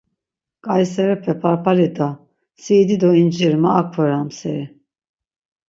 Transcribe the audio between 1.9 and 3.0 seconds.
da, si idi